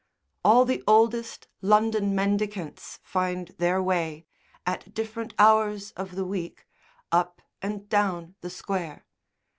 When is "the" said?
0.65-0.81, 6.15-6.25, 8.41-8.49